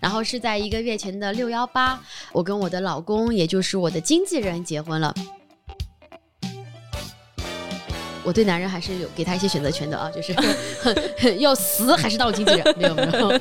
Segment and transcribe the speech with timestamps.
[0.00, 2.00] 然后是在一个月前的六幺八，
[2.32, 5.14] 我跟我的老公，也就是我的经纪人结婚了。
[8.24, 10.34] 我对男人还是有给他一些选择权的啊，就是
[11.40, 12.74] 要死还是当我经纪人？
[12.78, 13.40] 没有没有。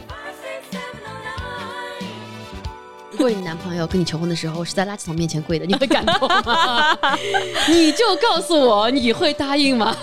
[3.11, 6.97] 如果你男朋友跟你求婚的时候是在垃圾桶面前跪的，你会感动吗？
[7.67, 9.97] 你就告诉我，你会答应吗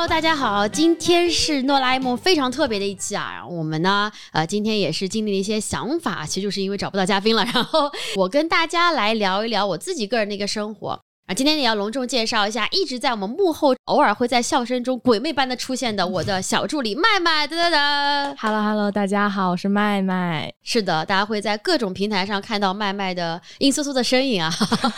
[0.00, 3.46] ？Hello，大家好，今天是诺拉 A 梦非常特别的一期啊。
[3.46, 7.44] 我们呢，呃，今天也是经历了一些想法，其实就是因为找不到嘉宾了。
[7.44, 10.98] 然后我跟大家来聊一聊我自己个人的一个生活。
[11.30, 17.46] 啊，今天也要隆重介绍一下，一直在我们幕后，偶尔会在笑声中鬼魅般的出现的我的小助理麦麦。
[17.46, 20.52] 哒哒哒，Hello Hello，大家好，我是麦麦。
[20.64, 24.52] 是的，大家会在各种平台上看到麦麦的阴飕飕的身影啊，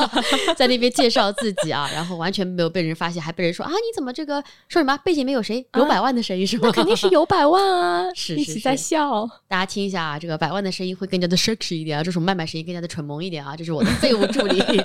[0.56, 5.62] 在那边介绍自己啊，然后完全没有被人发现，还被人说啊，你怎么这个说什么背景里面有谁？
[5.74, 6.62] 有百万的声音是吗？
[6.64, 9.28] 那肯定是有百万啊， 是一起在笑。
[9.46, 14.82] 大家听一下啊，这个百万的声音会更加的 sexy 一点啊，这种麦麦声音更加的蠢萌一点啊，这是我的废物助理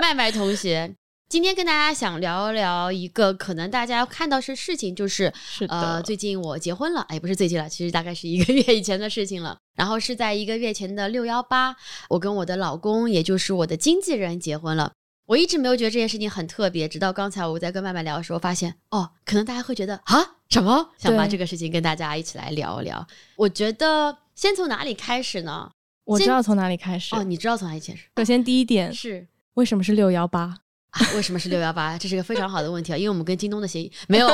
[0.00, 0.94] 麦麦同学。
[1.28, 5.32] 今天跟大家想聊聊一个可能大家看到是事情，就是
[5.68, 9.58] 呃，最近我结婚了，哎，不是最近了，其实大概是一个月以前的事情了。
[9.76, 11.76] 然后是在一个月前的六幺八，
[12.08, 14.92] 我跟我的老公，也就是我的经纪人结婚了。
[15.26, 20.90] 我一直没有觉得这件事情很特别，直到刚才我在跟麦麦聊的时候，发现哦，可能大家会觉得啊，什么？
[20.98, 23.06] 想把这个事情跟大家一起来聊一聊。
[23.36, 25.70] 我觉得先从哪里开始呢？
[26.04, 27.14] 我知道从哪里开始。
[27.14, 28.06] 哦，你知道从哪里开始？
[28.16, 30.58] 首先第一点是为什么是六幺八？
[31.14, 31.96] 为什么是六幺八？
[31.96, 32.96] 这是个非常好的问题啊！
[32.96, 34.28] 因为我们跟京东的协议 没有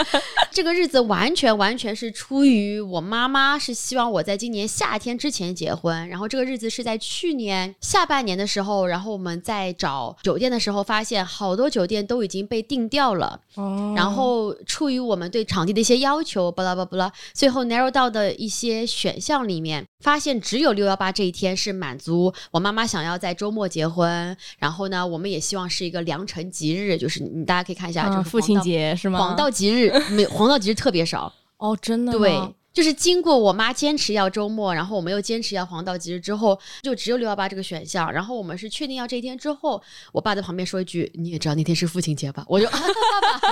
[0.50, 6.08] 这个日子，完全完全是出于我妈妈是希望我在今年夏天之前结婚。
[6.08, 13.38] 然后这个日子是在去年下半年的时候，然后我们在找酒店的时候，发现好多酒店都已经被订掉了。
[13.56, 13.92] 哦。
[13.94, 24.34] 然后出于我们对场地的一些要求，巴拉巴拉巴拉，最后 narrow 到的一些选项里面，发现只有六幺八这一天是满足我妈妈想要在周末结婚。
[24.58, 25.89] 然后呢，我们也希望是。
[25.90, 29.18] 一个良辰吉日，就是你大家可以看一下，就是父亲节是吗？
[29.18, 32.40] 黄道吉日没，黄道吉日特别少哦，真的对。
[32.72, 38.10] 就是经过我妈坚持要周末，然后我们又坚持要黄道吉日之后，就只有六幺八这个选项。
[38.12, 39.82] 然后我们是确定要这一天之后，
[40.12, 42.80] 我爸在旁边说一句：“你也知道那天是父亲节吧？”我就啊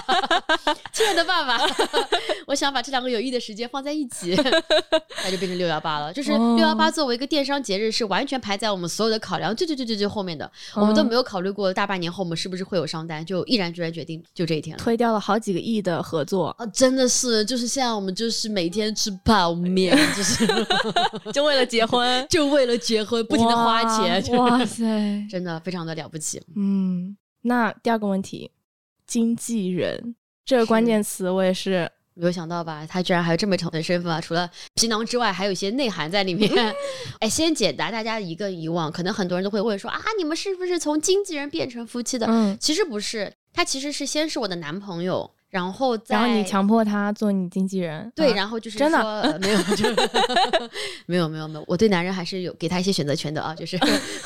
[0.07, 1.59] 爸爸， 亲爱的爸爸，
[2.47, 4.37] 我想把这两个有意义的时间放在一起，
[5.25, 6.13] 那就变成六幺八了。
[6.13, 10.49] 就是六幺八作为一个电商节日，是完全排在我们所有的考量最最最最最后面的。
[10.75, 16.65] 我们都没有考虑过大半年后我们是不是会有商单，就毅然决然决定就这一天了，推掉了好几个亿的合作啊！
[16.67, 19.08] 真的是，就是现在我们就是每天吃。
[19.25, 20.47] 泡面就是
[21.33, 24.85] 就为了结婚， 就为了结婚，不停的花钱， 哇塞，
[25.31, 26.43] 真的非常的了不起。
[26.57, 28.51] 嗯，那第二个问题，
[29.07, 30.15] 经纪人
[30.45, 32.87] 这个关键词，我也是没有想到吧？
[32.87, 34.21] 他居然还有这么长的身份啊！
[34.21, 36.51] 除了皮囊之外，还有一些内涵在里面。
[37.21, 42.27] 哎，先解答大家一个疑问，可能很多人都会问说啊，你们是不是从经纪人变成夫妻的？
[42.27, 45.31] 嗯，其实不是，他其实是先是我的男朋友。
[45.51, 49.59] 然后，然后你强迫他做你经纪人，对，然后就是真的没有，
[51.07, 53.79] 没有，没有，没有，我对男人还是有给他一些选择权的啊，就是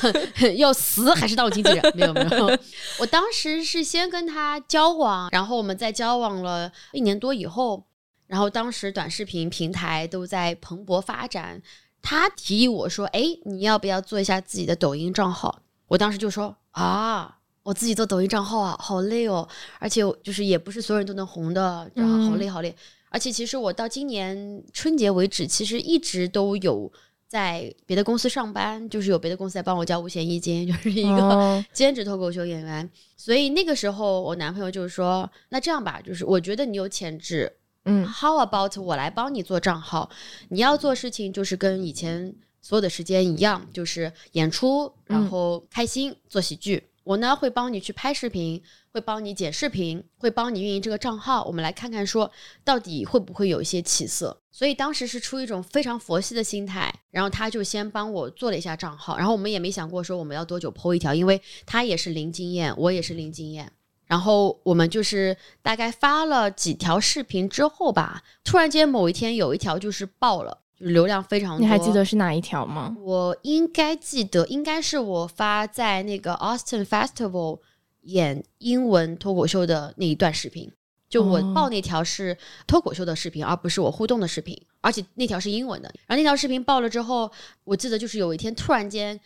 [0.59, 2.59] 要死还是当我经纪人，没有，没有。
[2.99, 7.85] 我当时是先跟他交往，然后我们在交往了一年多以后，
[8.27, 11.63] 然后当时短视频平台都在蓬勃发展，
[12.03, 22.75] 他提议我说：“哎，你要不要做一下自己的抖音账号？”我当时就说：“啊。”我自己做抖音账号啊，好累哦，而且就是也不是所有人都能红的，然后好累好累。
[23.09, 26.91] 而且其实我到今年春节为止，其实一直都有
[27.29, 32.91] 在别的公司上班，就是有别的公司在帮我交五险一金， 就是一个兼职脱口秀演员。
[33.17, 37.53] 所以那个时候我男朋友就是说，那这样吧，就是我觉得你有潜质，
[37.85, 40.11] 嗯，How about 我来帮你做账号？
[40.49, 46.83] 你要做事情就是跟以前所有的时间一样，就是演出，然后开心做喜剧。
[47.05, 51.45] 我呢会帮你去拍视频，会帮你剪视频，会帮你运营这个账号。
[51.45, 52.31] 我们来看看说
[52.65, 54.39] 到底会不会有一些起色。
[54.51, 63.73] 所以当时是出于一种非常佛系的心态，然后他就先帮我做了一下账号，然后我们也没想过说我们要多久剖一条，因为他也是零经验，我也是零经验。
[64.05, 70.59] 然后我们就是大概发了几条视频之后吧，突然间某一天有一条就是爆了。
[70.83, 72.95] 流量非常多，你还记得是哪一条吗？
[73.01, 77.61] 我应该记得，应该是我发在那个 Austin Festival
[78.03, 80.71] 演英文脱口秀的那一段视频。
[81.09, 82.37] 就我报那条是
[82.67, 85.89] 脱口秀的视频，而不是我互动的视频，而且那条是英文的。
[86.07, 87.31] 然后那条视频报了之后，
[87.65, 89.19] 我记得就是有一天突然间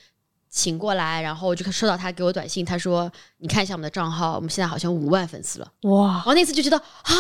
[0.51, 6.07] 请过来，然后就收到他给我短信，他说：“你看一下我们的账号，我们现在好像五万粉丝了。”哇！
[6.15, 7.15] 然后那次就觉得啊。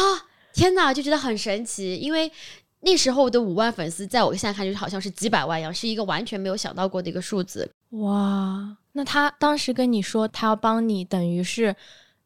[0.52, 2.32] 天哪，就觉得很神奇，因为
[2.81, 7.69] 那时候的五万粉丝，在我现在看就是好像是几百万一样，是一个完全没有想到过的一个数字。
[7.90, 11.75] 哇，那他当时跟你说他要帮你，等于是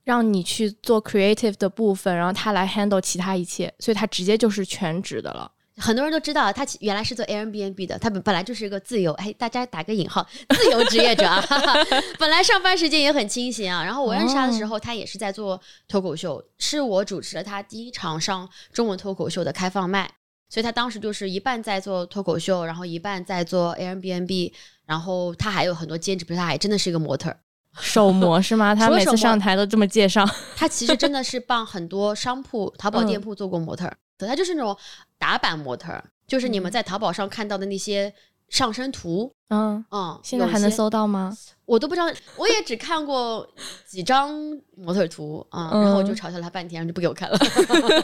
[0.05, 5.51] 让你去做 creative 的部分，然后他来 handle 其他一切，所以他直接就是全职的了。
[5.77, 11.43] 很多人都知道，他原来是做 Airbnb 的，他本本来就是一个自由，哎，大家打个引号，自由职业者啊。
[12.19, 13.83] 本来上班时间也很清闲啊。
[13.83, 15.59] 然后我认识他的时候，他也是在做
[15.89, 20.11] 脱口秀，是我主持了他第一场上中文脱口秀的开放麦，
[20.51, 24.53] 所以他当时就是一半在做脱口秀，然后一半在做 Airbnb，
[24.85, 27.39] 然后他还有很多兼职，比如他还真的是一个模特儿。
[27.79, 28.75] 手模 是吗？
[28.75, 30.29] 他每次上台都这么介绍。
[30.57, 34.77] 他其实真的是帮很多商铺、淘宝嗯店铺做过模特儿，对他就是那种
[35.17, 38.13] 打版模特儿，就是你们在淘宝上看到的那些
[38.49, 41.33] 上身图，嗯，嗯，现在还能搜到吗？
[41.71, 42.07] 我都不知道，
[42.37, 43.49] 我也只看过
[43.87, 44.35] 几张
[44.77, 47.39] 模特图啊、嗯，然后我就嘲笑他半天，就不给我看了，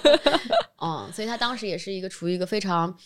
[0.80, 2.96] 嗯，所以他当时也是一个处于一个非常。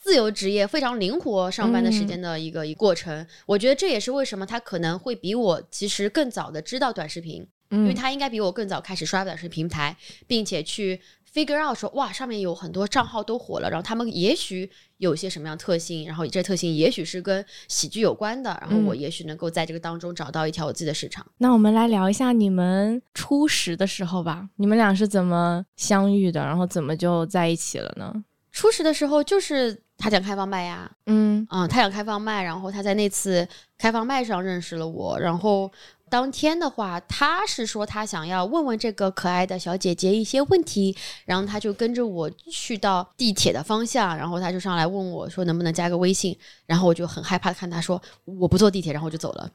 [0.00, 9.94] 自由职业非常灵活上班的时间的一个一个过程，我觉得这也是为什么他可能会比我其实更早的知道短视频，因为嗯，他应该比我更早开始刷短视频平台，
[10.28, 11.00] 并且去
[11.38, 21.24] figure out 说哇，上面有很多账号都火了，然后他们也许有一些什么样的特性，然后这特性也许是跟喜剧有关的，然后嗯我也许能够在这个当中找到一条我自己的市场。
[21.38, 24.48] 那我们来聊一下你们初识的时候吧。
[24.56, 26.44] 你们俩是怎么相遇的？
[26.44, 28.12] 然后怎么就在一起了呢？
[28.50, 33.46] 初识的时候就是他讲开放麦呀，嗯嗯，他讲开放麦，然后他在那次
[33.76, 35.70] 开放麦上认识了我，然后
[36.08, 49.50] 当天的话，他是说他想要问问这个可爱的小姐姐一些问题，然后他就跟着我去到地铁的方向，然后他就上来问我说能不能加个微信，然后我就很害怕地看他说我不坐地铁，然后我就走了，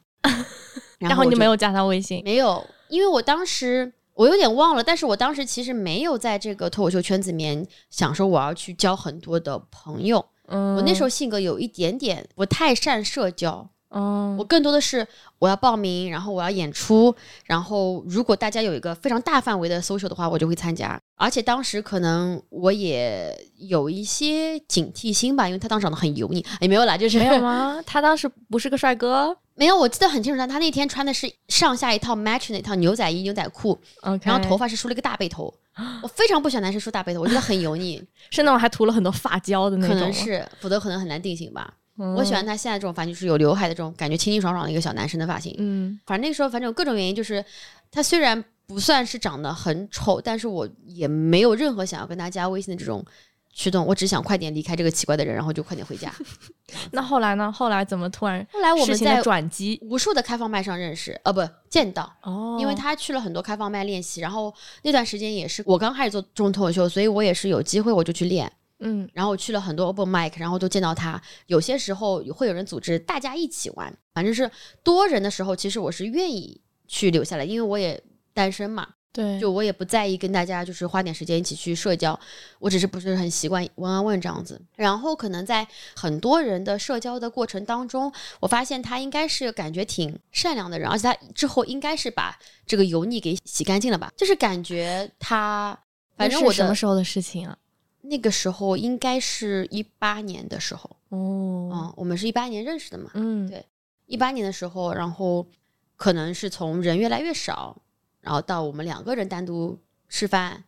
[1.00, 2.22] 然后我就你没有加他微信？
[2.26, 10.24] 没有，因为我当时我有点忘了，但是我当时其实没有在这个脱口秀圈子里面想说我要去交很多的朋友。
[10.48, 15.08] 嗯，我那时候性格有一点点不太善社交，嗯，我更多的是
[15.40, 21.00] 我要报名，然后我要演出，然后如果大家有一个非常大范围的 social 的话，我就会参加。
[21.16, 27.82] 而且当时可能我也有一些警惕心吧，因为他当时长得很油腻，也没有啦，就是没有吗？
[27.88, 33.80] 他当时不是个帅哥没有，我记得很清楚，他他那天穿的是上下一套 match 的一套牛仔衣、牛仔裤
[34.24, 35.54] 然后头发是梳了一个大背头。
[36.02, 41.74] 我非常不喜欢男生梳大背头，我觉得很油腻， 是那种还涂了很多发胶的那种可，能是，否则可能很难定型吧。
[41.98, 45.54] 嗯我喜欢他现在这种发型，就是有刘海的这种感觉清清爽爽的一个小男生的发型。
[45.60, 47.44] 嗯反正那个时候，反正有各种原因，就是
[47.92, 53.06] 他虽然不算是长得很丑，但是我也没有任何想要跟他加微信的这种
[53.54, 56.12] 驱动，我只想快点离开这个奇怪的人，然后就快点回家。
[56.92, 57.52] 那后来呢？
[57.52, 59.80] 后来怎么突然后来我们在转机？
[59.84, 68.52] 无数的开放麦上认识，呃，不见到，哦，因为他去了很多开放麦练习，然后那段时间也是我刚开始做中脱口秀，所以我也是有机会我就去练。
[68.86, 71.22] 嗯然后我去了很多 open mic，然后都见到他。
[71.46, 74.50] 有些时候会有人组织大家一起玩，反正是
[74.84, 78.04] 多人的时候，其实我是愿意去留下来，因为我也
[78.34, 82.20] 单身嘛，对，就我也不在意跟大家就是花点时间一起去社交，
[82.58, 84.60] 我只是不是很习惯问啊问这样子。
[84.76, 85.66] 然后可能在
[85.96, 95.78] 很多人的社交的过程当中，我发现他应该是感觉挺善良的人，而且他之后应该是把这个油腻给洗干净了吧，就是感觉他。
[96.16, 97.58] 反正我什么时候的事情啊？
[98.02, 103.66] 那个时候应该是一八年的时候，哦，嗯，我们是一八年认识的嘛，嗯，对
[104.06, 105.48] 一八年的时候，然后
[105.96, 107.76] 可能是从人越来越少，
[108.24, 109.78] 然后到我们两个人单独
[110.08, 110.64] 吃饭，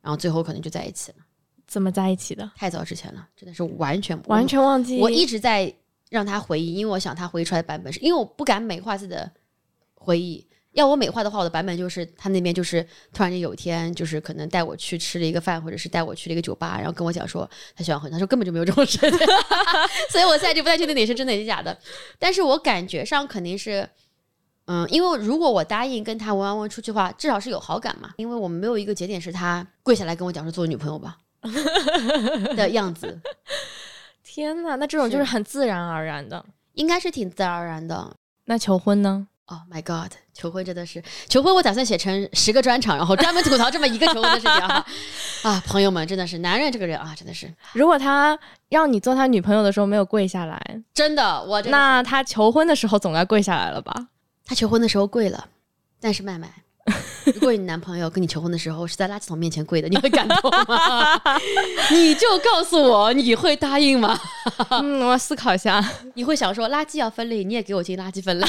[0.00, 1.18] 然后最后可能就在一起了。
[1.66, 2.48] 怎么在一起的？
[2.56, 4.98] 太早之前了，真的是完全完，全忘记。
[4.98, 5.74] 我我一直在
[6.08, 9.28] 让他回忆，因为我想他回忆出来的版本是，因为我不敢美化自己的
[9.94, 10.46] 回忆。
[10.72, 19.10] 要我美化的话，我的版本就是他那边就是突然间有一天，就是可能带我去吃了一个饭，或者是带我去了一个酒吧，然后跟我讲说他喜欢喝，他说根本就没有这种事情，
[20.12, 21.76] 所以我现在就不太确定哪是真的哪是假的。
[22.18, 23.88] 但是我感觉上肯定是，
[24.66, 31.16] 嗯，因为如果我答应跟他文完文出去的话，至少是有好感嘛，因为我们没有一个节点是他跪下来跟我讲说做我女朋友吧
[32.56, 33.20] 的样子，
[34.24, 36.44] 天哪，那这种就是是很自然而然的。
[36.74, 38.14] 应该是挺自然而然的。
[38.44, 44.86] 那求婚呢？Oh my god，求婚真的是求婚，我打算写成十个专场，然后专门吐槽这么一个求婚的事情啊！
[45.44, 54.08] 啊，朋友们，真的是男人这个人啊，真的是如果他让你做他女朋友的时候没有跪下来，真的，我真的那他求婚的时候总该跪下来了吧？
[54.46, 55.48] 他求婚的时候跪了，
[56.00, 56.48] 但是麦麦
[57.24, 61.20] 如果你男朋友跟你求婚的时候是在垃圾桶面前跪的，你会感动吗？
[61.90, 64.16] 你就告诉我，你会答应吗？
[64.70, 65.84] 嗯，我要思考一下。
[66.14, 68.46] 你会想说垃圾要分类，你也给我进垃圾分类。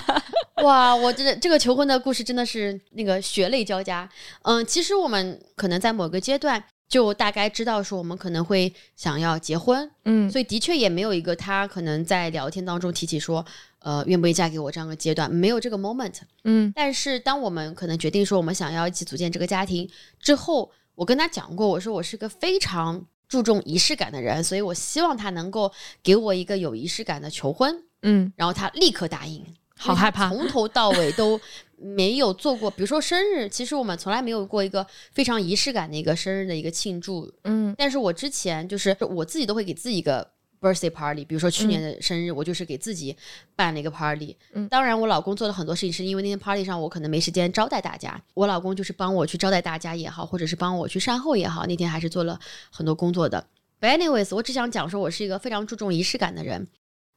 [0.64, 4.08] 哇，我这这个求婚的故事真的是那个血泪交加。
[4.44, 13.44] 嗯，其实我们可能在某个阶段就大概知道说我们可能会想要结婚，嗯所以的确也没有一个他可能在聊天当中提起说，
[13.80, 16.14] 呃，愿不愿意嫁给我这样的阶段，没有这个 moment。
[16.44, 19.88] 嗯但是当我们可能决定说我们想要一起组建这个家庭
[20.20, 27.82] 之后，我跟他讲过，我说我是个非常注重仪式感的人，所以我希望他能够给我一个有仪式感的求婚。
[28.02, 29.44] 嗯，然后他立刻答应，
[29.78, 31.40] 好害怕从头到尾都
[31.76, 37.30] 没有做过，比如说生日，其实我们从来没有过一个非常仪式感的一个生日的一个庆祝。
[37.44, 40.26] 嗯但是我之前就是我自己都会给自己一个
[40.58, 43.14] birthday party，比如说去年的生日，我就是给自己
[43.54, 44.34] 办了一个 party。
[44.54, 52.40] 嗯当然我老公做了很多事情，是因为那天 party 上我可能没时间招待大家，我老公就是帮我去招待大家也好，或者是帮我去善后也好，那天还是做了
[52.70, 53.46] 很多工作的。
[53.78, 56.66] But anyways，我只想讲说我是一个非常注重仪式感的人。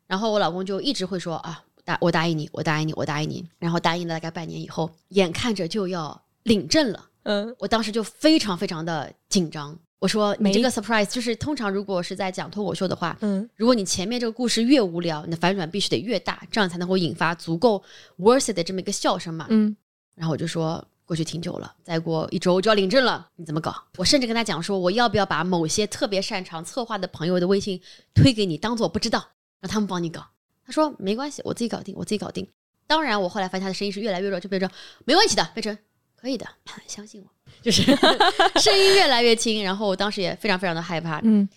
[0.07, 3.43] 然后我老公就一直会说啊，答我答应你，我答应你，我答应你。
[3.57, 9.75] 然后答应了大概半年以后，眼看着就要领证了，嗯我当时就非常非常的紧张。
[9.97, 17.83] 我说你这个 surprise 就是通常如果是在讲脱口秀的话，嗯如果你前面这个故事越无聊，你的反转必须得越大，这样才能够引发足够
[18.19, 19.47] worth it 的这么一个笑声嘛。
[19.49, 19.75] 嗯
[20.15, 23.75] 然后我就说过去挺久了，再过一周就要领证了，你怎么搞？
[23.97, 27.81] 我甚至跟他讲说，我要不要把某些特别擅长策划的朋友的微信
[28.13, 29.25] 推给你，当做我不知道，
[29.59, 30.23] 让他们帮你搞。
[30.69, 32.47] 他说没关系，我自己搞定，我自己搞定。
[32.85, 34.69] 当然，我后来发现他的声音是越来越弱，就变成
[35.05, 35.75] 没关系的，变成
[36.15, 36.47] 可以的，
[36.85, 37.29] 相信我，
[37.61, 37.83] 就是
[38.61, 39.63] 声音越来越轻。
[39.63, 41.49] 然后我当时也非常非常的害怕，嗯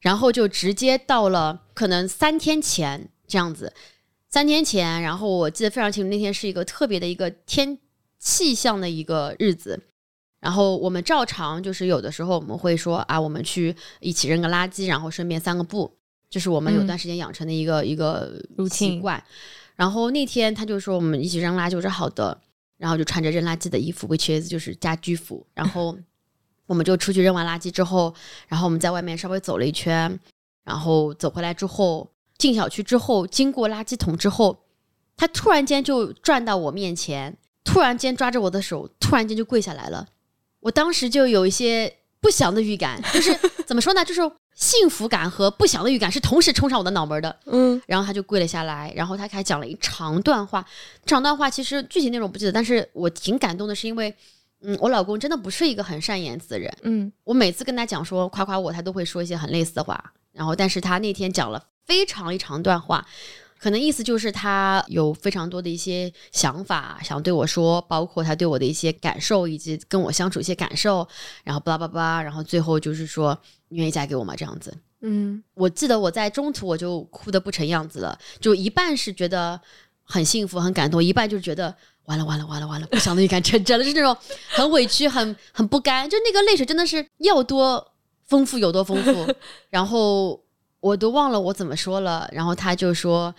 [0.00, 3.72] 然后就直接到了可能三天前这样子，
[4.28, 7.76] 三天前，然后我记得非常清楚，那天是一个特别的一个天
[8.18, 9.82] 气象的一个日子。
[10.40, 15.98] 然后我们照常就是有的时候我们会说啊，我们去一起扔个垃圾，然后顺便散个步，
[16.30, 19.22] 这是我们有嗯段时间养成的一个、一个习惯。
[19.76, 22.40] 然后那天他就说我们一起扔垃圾，我说好的，
[22.78, 25.98] 然后就穿着扔垃圾的衣服，which is 就是家居服，然后
[26.66, 28.14] 我们就出去扔完垃圾之后，
[28.46, 30.18] 然后我们在外面稍微走了一圈，
[30.64, 34.64] 然后走回来之后，进小区之后，经过垃圾桶之后，
[35.16, 40.06] 他突然间就转到我面前，突然间抓着我的手，突然间就跪下来了。
[40.60, 43.34] 我当时就有一些不祥的预感， 就是
[43.66, 44.20] 怎么说呢，就是
[44.54, 47.34] 幸福感和不祥的预感是同时冲上我的脑门的。
[47.46, 50.64] 嗯然后他就跪了下来，然后他还讲了一长段话。
[51.06, 54.14] 长段话其实具体内容不记得，但是我挺感动的，是因为，
[54.62, 56.70] 嗯，我老公真的不是一个很善言辞的人。
[56.82, 60.12] 嗯我每次跟他讲说夸夸我，他都会说一些很类似的话。
[60.32, 63.04] 然后，但是他那天讲了非常一长段话，
[63.60, 71.06] 可能意思就是他有非常多的一些想法想对我说，包括他对我的一些感受，以及跟我相处一些感受。
[71.44, 73.38] 然后巴拉巴拉巴拉，然后最后就是说
[73.68, 74.34] 你愿意嫁给我吗？
[74.34, 74.74] 这样子。
[75.02, 79.60] 嗯我记得我在中途我就哭得不成样子了，就一半是觉得
[80.02, 81.74] 很幸福很感动，一半就是觉得
[82.04, 84.16] 完了完了完了完了，不想的预感成真了，是那种
[84.48, 87.92] 很委屈、很很不甘，就那个泪水真的是要多
[88.26, 89.34] 丰富有多丰富，
[89.70, 90.42] 然后
[90.80, 93.34] 我都忘了我怎么说了，然后他就说。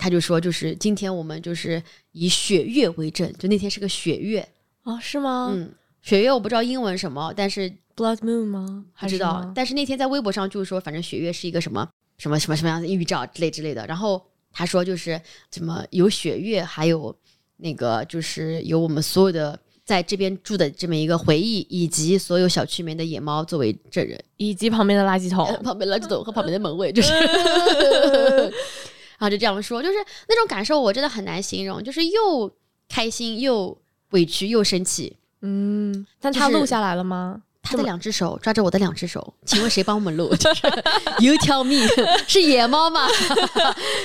[0.00, 4.48] 他就说，就是今天我们就是以血月为证，就那天是个血月，
[4.84, 5.50] 哦是吗？
[5.52, 8.84] 嗯，血月我不知道英文什么，但是 Blood Moon 吗？
[9.00, 13.84] 不知道但是那天在微博上就是说，反正血月是一个什么什么什么什么样的预兆之类之类的。
[13.88, 17.12] 然后他说就是怎么有血月，还有
[17.56, 25.46] 那个就是有我们所有的在这边住的这么一个回忆，以及所有小区里面的野猫作为证人，以及旁边的垃圾桶。
[25.64, 27.10] 旁边垃圾桶和旁边的门卫，就 是。
[29.16, 29.94] 然后就这样说，就是
[30.28, 32.52] 那种感受，我真的很难形容，就是又
[32.86, 33.74] 开心又
[34.10, 35.16] 委屈又生气。
[35.40, 37.40] 嗯，但他录下来了吗？
[37.62, 40.36] 他的两只手抓着我的两只手，请问谁帮我们录？
[40.36, 40.66] 就是
[41.20, 41.88] You tell me，
[42.28, 43.08] 是野猫吗？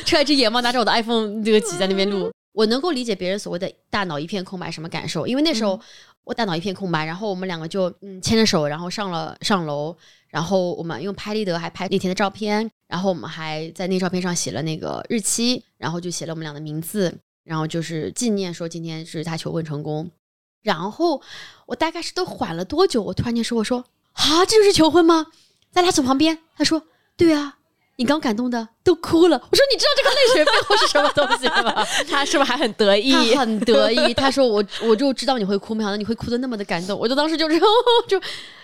[0.05, 5.79] 出来一只野猫拿着我的 iPhone 这个几在那边录，我能够理解别人所谓的大脑一片空白什么感受，因为那时候
[6.23, 9.95] 我大脑一片空白，然后我们两个就嗯牵着手，然后上了上楼，
[10.29, 20.09] 然后我们用拍立得还拍那天的照片，然后我们还在那照片上写了那个日期，然后就写了我们俩的名字，然后就是纪念说今天是他求婚成功。
[20.61, 21.21] 然后
[21.65, 23.83] 我大概是都缓了多久，我突然间说：“我说
[24.13, 25.27] 啊，这就是求婚吗？
[25.71, 26.83] 在他走旁边。”他说
[27.17, 27.57] ：“对啊。”
[27.97, 29.37] 你刚感动的都哭了。
[29.37, 31.85] 我说你知道这个泪水背后是什么东西吗？
[32.09, 33.33] 他是不是还很得意？
[33.33, 34.13] 他很得意。
[34.13, 36.97] 他说我我就知道你会哭，没想到你会哭的那么的感动。
[36.97, 37.59] 我就当时就是
[38.07, 38.19] 就。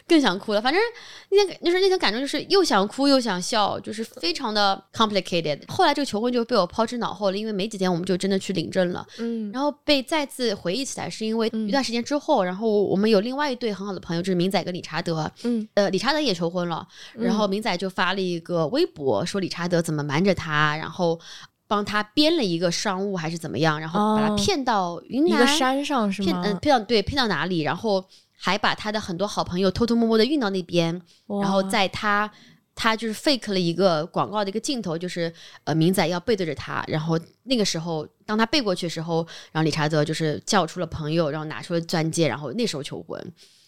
[0.09, 0.81] 更想哭了，反正
[1.29, 5.61] 那天就是那天感觉，就是又想哭又想笑，就是非常的 complicated。
[5.67, 9.05] 后来这个求婚就被我抛之脑后了，因为没几天我们就真的去领证了。
[9.19, 15.31] 嗯，然后被再次回忆起来，是因为一段时间之后，然后我们有另外一对很好的朋友，就是明仔跟理查德。
[15.43, 21.19] 嗯，呃，理查德也求婚了，然后明仔就发了一个微博，说理查德怎么瞒着他，然后
[21.67, 26.41] 帮他编了一个商务还是怎么样，然后把他骗到云南一个山上是吗？
[26.41, 28.03] 骗嗯骗到对骗到哪里，然后。
[28.41, 30.99] 还把他的很多好朋友偷偷摸摸的运到那边，
[31.41, 32.31] 然后在他
[32.73, 35.31] 他就是 fake 了一个广告的一个镜头，就是
[35.65, 43.21] 呃明仔要背对着他，然后那个时候当他背过去的时候，然后理查德就是叫出了朋友，然后拿出了钻戒，然后那时候求婚，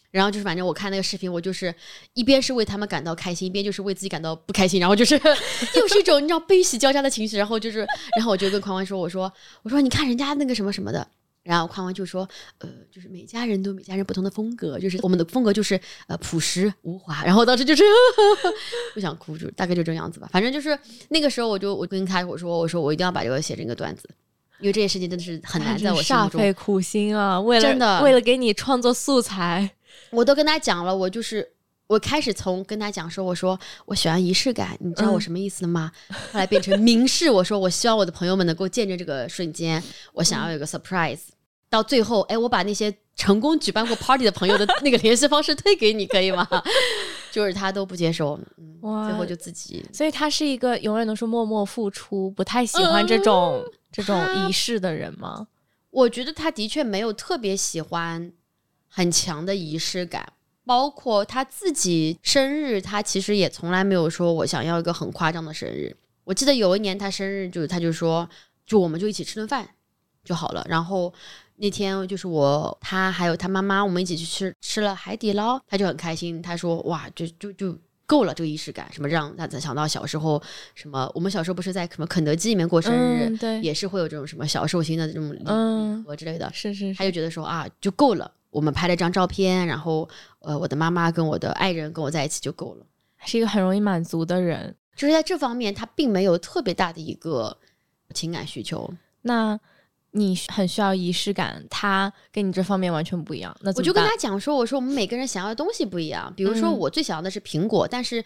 [0.09, 1.75] 然后就是反正我看那个视频，我就是
[2.13, 5.15] 一边是为他们感到开心，一边就是为自己感到不开心，然后就是
[5.75, 7.79] 又是一种你知道悲喜交加的情绪，然后就是
[8.15, 9.29] 然后我就跟宽宽说，我说
[9.63, 11.05] 我说你看人家那个什么什么的。
[11.43, 12.27] 然后宽宽就说
[12.59, 17.83] ：“呃，就是每家人都每家人不同的风格，就是我们的风格就是呃朴实无华。”然后当时就是
[18.93, 20.29] 不想哭，就大概就这样子吧。
[20.31, 20.77] 反正就是
[21.09, 24.07] 那个时候，我就我跟他我说我说我一定要把这个写成一个段子，
[24.59, 26.27] 因为这件事情真的是很难在我心中。
[26.27, 29.71] 煞费苦心啊，为了真的为了给你创作素材，
[30.11, 30.95] 我都跟他讲了。
[30.95, 31.51] 我就是
[31.91, 35.91] 我开始从跟他讲说，我说我喜欢仪式感，你知道我什么意思吗？
[36.31, 39.83] 后来变成明示，我说我希望我的朋友们能够见证这个瞬间，
[40.13, 41.19] 我想要有个 surprise。
[41.69, 46.47] 到最后，哎，我把那些成功举办过 party 的朋友的那个联系方式推给你，可以吗？
[47.29, 48.39] 就是他都不接受，
[49.05, 49.85] 最后就自己。
[49.91, 54.17] 所以他是一个永远都是默默付出，不太喜欢这种这种
[54.47, 55.45] 仪式的人吗？
[55.89, 58.31] 我觉得他的确没有特别喜欢
[58.87, 60.25] 很强的仪式感，
[60.65, 65.95] 包括他自己生日，他其实也从来没有说我想要一个很夸张的生日。
[66.23, 68.29] 我记得有一年他生日，就他就说，
[68.65, 69.67] 就我们就一起吃顿饭
[70.23, 71.13] 就好了，然后。
[71.57, 76.41] 那天就是我，他还有他妈妈，我们一起去吃吃了海底捞，他就很开心。
[76.41, 77.77] 他说：“哇，就就就
[78.07, 80.41] 够了这个仪式感，什么让他想到小时候，
[80.73, 85.43] 什么我们小时候不是在什么肯德基里面过生日，对，也是会有这种什么小寿星的这种礼
[86.03, 86.49] 盒之类的。
[86.51, 88.31] 是是，他就觉得说啊，就够了。
[88.51, 90.07] 我们拍了张照片，然后
[90.41, 92.85] 呃，我的妈妈跟我的爱人跟我在一起就够了。
[93.25, 97.57] 是一个很容易满足的人，就是在这方面他并没有特别大的一个
[98.13, 98.93] 情感需求。
[99.23, 99.59] 那。
[100.13, 103.55] 你很需要仪式感，他跟你这方面完全不一样。
[103.61, 106.33] 那我就跟他讲说，我说我们每个人想要的东西不一样。
[106.35, 108.21] 比如说，我最想要的是苹果，但是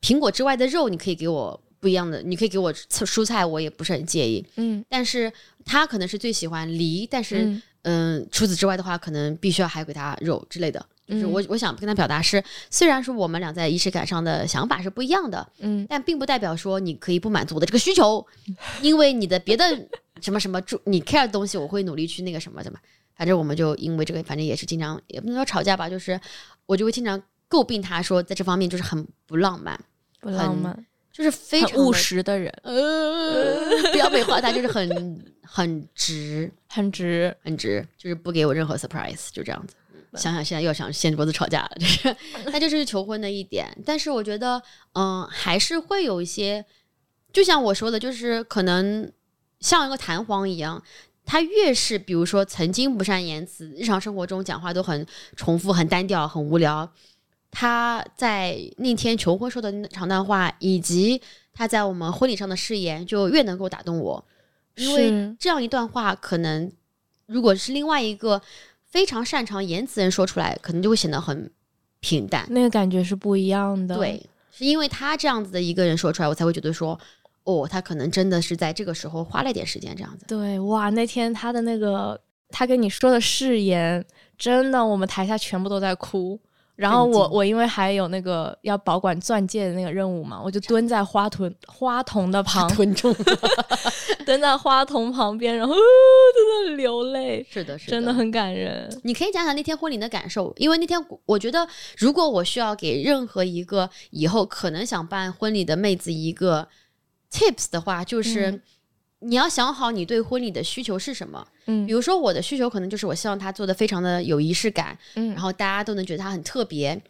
[0.00, 4.42] 苹果之外的肉，你可以给我不一样的，你可以给我蔬菜，我也不是很介意。
[4.56, 5.30] 嗯，但是
[5.66, 10.84] 他可能是最喜欢梨，但是嗯，除此之外的话，可能必须要还给他肉之类的。
[11.08, 18.26] 就是我我想跟他表达是，虽然说我们俩在仪式感上的想法是不一样的，嗯，但并不代表说你可以不满足我的这个需求，
[18.82, 19.64] 因为你的别的。
[20.22, 22.78] 什么什么注你 care 的东西，我会努力去那个什么什么。
[23.14, 26.18] 反正我们就因为这个，反正也是经常也不能说吵架吧，就是
[26.64, 29.78] 我就会经常诟病他说在这方面就是很不浪漫，
[30.18, 30.74] 不浪漫，
[31.12, 32.50] 就是非常务实的人。
[32.62, 34.88] 呃，不要美化他，就是很
[35.46, 39.74] 很直，很直，很直，就是不给我任何 surprise，就这样子。
[40.14, 42.16] 想想现在又想掀桌子吵架了，就是
[42.50, 43.66] 他就是求婚的一点。
[43.84, 44.62] 但是我觉得，
[44.94, 46.64] 嗯，还是会有一些，
[47.32, 49.10] 就像我说的，就是可能。
[49.58, 50.80] 像一个弹簧一样，
[51.24, 55.04] 他越是比如说曾经不善言辞，日常生活中讲话都很
[55.34, 56.88] 重复、很单调、很无聊。
[57.50, 61.20] 他在那天求婚说的那长段话，以及
[61.54, 64.22] 他在我们婚礼上的誓言，就越能够打动我。
[64.76, 66.70] 因为这样一段话，可能
[67.26, 68.40] 如果是另外一个
[68.84, 71.50] 非常擅长言辞人说出来，可能就会显得很
[72.00, 72.46] 平淡。
[72.50, 73.96] 那个感觉是不一样的。
[73.96, 76.98] 对，是因为他这样子的一个人说出来，我才会觉得说。
[77.48, 80.24] 哦，他可能真的是在这个时候花了点时间这样子。
[80.26, 84.04] 对，哇，那天他的那个他跟你说的誓言，
[84.36, 86.40] 真的，我们台下全部都在哭。
[86.76, 93.14] 然后我我因为还有那个要保管钻戒的那个任务嘛，我就蹲在花屯花童的旁，蹲中，
[94.24, 95.80] 蹲在花童旁边，然后在
[96.68, 97.44] 那流泪。
[97.50, 98.88] 是的，是的，真的很感人。
[99.04, 106.68] 你可以讲讲那天婚礼的感受，因为那天我觉得，如果我需要给任何一个以后可能想办婚礼的妹子一个。
[107.28, 108.62] Tips 的话，就是
[109.26, 111.46] 你要想好你对婚礼的需求是什么。
[111.66, 117.00] 嗯，比如说我的需求可能就是我希望他做的非常的有仪式感，嗯，然后大家都能觉得他很特别。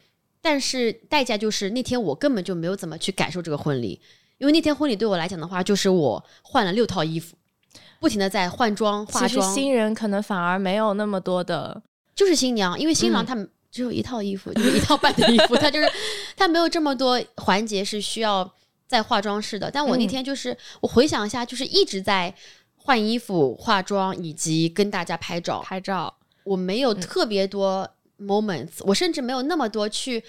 [0.40, 4.00] 但是代价就是那天我根本就没有怎么去感受这个婚礼，
[4.38, 7.36] 因为那天婚礼对我来讲的话，就是我换了六套衣服，
[8.00, 9.54] 不停的在换装化妆。
[9.54, 11.82] 新人可能反而没有那么多的，
[12.14, 15.90] 就是新娘，因为新郎他们只有一套衣服，就是一套半的衣服， 他就是
[16.36, 18.50] 他没有这么多环节是需要。
[18.86, 22.34] 在化妆室的，但我那天就是我回想一下，就是一直在
[22.76, 25.60] 换衣服、化妆以及跟大家拍照。
[25.64, 27.88] 拍照，我没有特别多
[28.20, 30.22] moments，、我甚至没有那么多去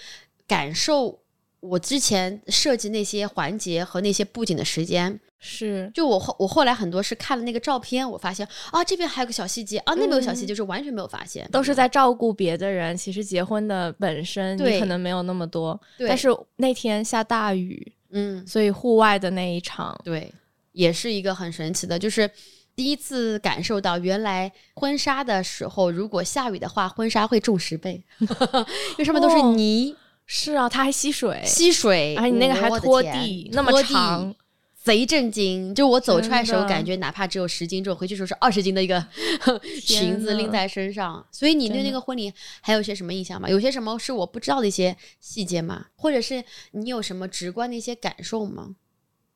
[0.46, 1.20] 感受
[1.60, 5.18] 我之前设计那些环节和那些布景的时间。
[5.38, 5.88] 是。
[5.94, 12.96] 就我后我后来很多是看了那个照片，我发现啊这边还有个小细节啊那边有小细节，就是完全没有发现，都是在照顾别的人。
[12.96, 14.80] 其实结婚的本身你对。
[14.80, 16.08] 可能没有那么多，对。
[16.08, 18.46] 但是那天下大雨，嗯。
[18.46, 20.32] 所以户外的那一场，对，
[20.72, 22.30] 也是一个很神奇的，就是
[22.76, 34.34] 第一次感受到原来婚纱的时候，如果下雨的话，婚纱会重十倍， 因为上面都是哦泥、是啊，它还吸水，吸水，而且你那个还拖地那么长，
[34.80, 35.74] 贼震惊！
[35.74, 39.04] 就我走出来的时候，感觉哪怕只有十斤重，回去的时候是二十斤的一个
[39.84, 41.24] 裙子拎在身上。
[41.30, 43.50] 所以你对那个婚礼还有些什么印象吗？
[43.50, 45.86] 有些什么是我不知道的一些细节吗？
[45.96, 48.76] 或者是你有什么直观的一些感受吗？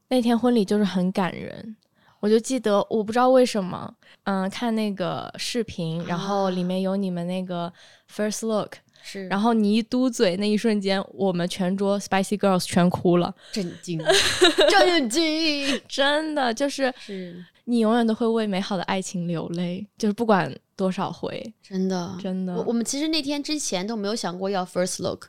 [0.08, 1.76] 那天婚礼就是很感人。
[2.20, 7.72] 我就记得，我不知道为什么，嗯，看那个视频，然后里面有你们那个
[8.08, 14.00] first look，是，然后你一嘟嘴那一瞬间，我们全桌 Spicy Girls 全哭了，震惊，
[14.70, 16.92] 震惊， 真的就是。
[16.98, 22.56] 是你永远都会为美好的爱情流泪，就是不管多少回，真的，真的。
[22.56, 25.28] 我我们其实那天之前都没有想过要 first look，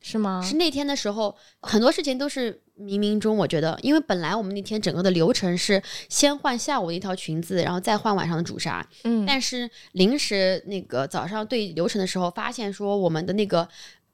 [0.00, 0.40] 是吗？
[0.42, 13.68] 是那天的时候，很多事情都是冥冥中，我觉得，因为本来我们那天整个的流程是先换下午的一条裙子，然后再换晚上的主纱，嗯，但是临时那个早上对流程的时候，发现说我们的那个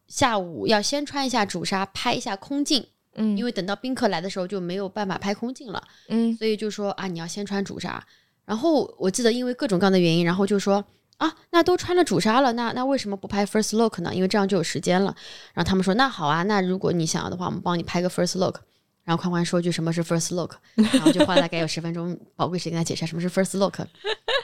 [0.08, 8.04] 下午要先穿一下主纱，拍一下空镜，嗯，因为等到宾客来的时候就没有办法拍空镜了，嗯所以就说啊，你要先穿主纱。
[8.44, 10.84] 然后我记得因为各种各样的原因，然后就说
[11.18, 14.14] 啊，那都穿了主纱了，那那为什么不拍 first look 呢？
[14.14, 15.14] 因为这样就有时间了。
[15.54, 18.60] 然后他们说那好啊，那如果你想要的话，我们帮你拍个 first look。
[19.04, 23.78] 然后宽宽说句什么是 first look，然后就花了大概有十分钟宝贵时间跟他解释什么是 first look，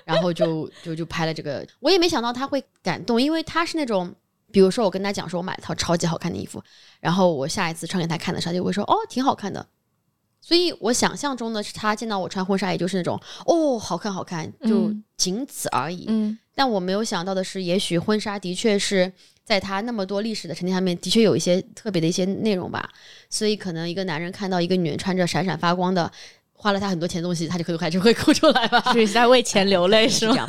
[0.05, 1.67] 然后就就就拍了这个。
[1.81, 4.15] 我也没想到他会感动，因为他是那种，
[4.53, 6.63] 比如说我跟他讲说我买了套超级好看的衣服，
[7.01, 9.67] 然后我下一次穿给他看的时候，他就会说哦挺好看的。
[10.41, 16.07] 所以我想象中的是他见到我穿婚纱，也就是那种哦好看好看，就嗯仅此而已。
[16.09, 19.11] 嗯但我没有想到的是，也许婚纱的确是
[19.45, 22.89] 在他那么多历史的沉淀下面，的确有一些特别的一些内容吧。
[23.31, 26.11] 所以可能一个男人看到一个女人穿着闪闪发光的，
[26.53, 28.93] 花了他很多钱的东西，他就可能还是会哭出来吧。
[28.93, 30.47] 是在为钱流泪 是吗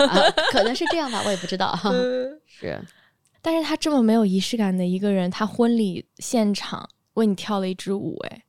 [0.51, 1.77] 可能是这样吧，我也不知道。
[2.45, 2.79] 是，
[3.41, 8.43] 但是他这么没有仪式感的一个人，他婚礼现场为你跳了一支舞，哎，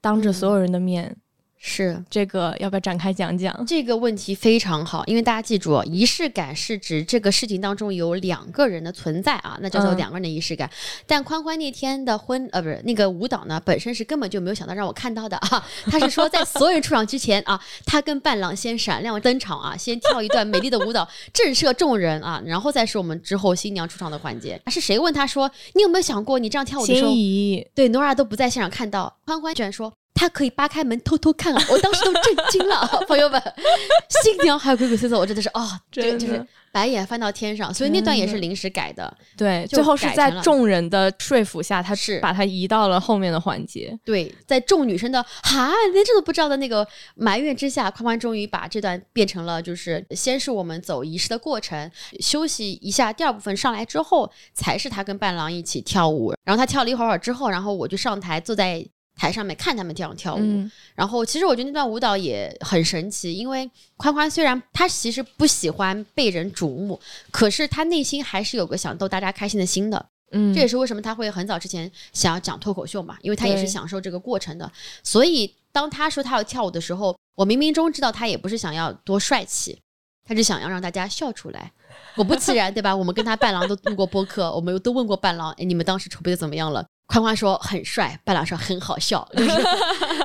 [0.00, 1.16] 当着所有人的面，
[1.62, 3.54] 是这个要不要展开讲讲？
[3.66, 10.70] 这个问题非常好，因为大家记住，仪式感是指这个事情当中有两个人的存在啊，那叫做嗯两个人的仪式感。
[11.06, 24.58] 但宽宽那天的婚呃不是那个舞蹈呢，本身是根本就没有想到让我看到的啊， 他是说在所有人出场之前啊，他跟伴郎先闪亮登场啊，先跳一段美丽的舞蹈震慑众人啊，然后再是我们之后新娘出场的环节。
[24.68, 27.10] 是谁问他说你有没有想过你这样跳舞的时候，
[27.74, 31.66] 对，Nora 都不在现场看到，欢欢居然说他可以扒开门偷偷看啊！
[31.70, 33.42] 我当时都震惊了， 朋友们，
[34.22, 39.16] 新娘还有鬼鬼祟祟，我真的是啊、这个就是白眼翻到天上，所以那段也是临时改的。
[39.36, 43.98] 对，最后是在众人的说服下，他是把他移到了后面的环节。
[44.04, 56.34] 对，在众女生的哈连这都不知道的那个埋怨之下，宽宽终于把这段变成了，就是先是我们走仪式的过程，休息一下，第二部分上来之后，才是他跟伴郎一起跳舞。
[56.44, 58.86] 然后他跳了一会儿之后，然后我就上台坐在
[59.20, 60.38] 台上面看他们这样跳舞。
[60.40, 66.98] 嗯然后其实我觉得那段舞蹈也很神奇，因为宽宽虽然他其实不喜欢被人瞩目，
[67.30, 70.06] 可是他内心还是有个想逗大家开心的心的。
[70.32, 74.70] 嗯，这也是为什么他会很早之前想要讲脱口秀嘛，因为他也是享受这个过程的。
[75.02, 79.78] 所以当他说他要跳舞的时候，我冥冥中知道他也不是想要多帅气，
[80.26, 81.72] 他是想要让大家笑出来。
[82.14, 82.94] 果不其然，对吧？
[82.94, 86.84] 我们跟他伴郎都录过播客，我们都问过伴郎，哎，你们当时筹备的怎么样了？
[87.10, 89.50] 宽宽说很帅，伴郎说很好笑，就 是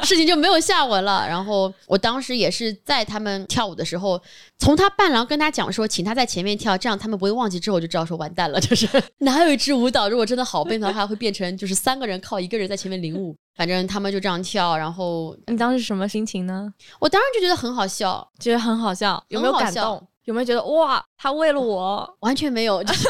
[0.03, 1.25] 事情就没有下文了。
[1.27, 4.21] 然后我当时也是在他们跳舞的时候，
[4.59, 7.59] 从他伴郎跟他讲说，请他在前面跳，这样他们不会忘记。
[7.59, 8.87] 之后我就知道说完蛋了，就是
[9.19, 13.35] 哪有一支舞蹈如果真的好变的话，会变成就是三个人靠一个人在前面领舞。
[13.55, 16.71] 反正他们就这样跳，然后你当时什么心情呢？
[16.99, 20.07] 我当时就觉得很好笑，觉得很好笑，有没有感动？
[20.25, 23.07] 有没有觉得哇，他为了我，完全没有，就是